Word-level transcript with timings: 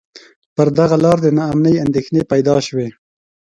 پر 0.55 0.67
دغه 0.79 0.95
لار 1.03 1.17
د 1.21 1.27
نا 1.37 1.43
امنۍ 1.53 1.75
اندېښنې 1.85 2.21
پیدا 2.31 2.55
شوې. 2.67 2.87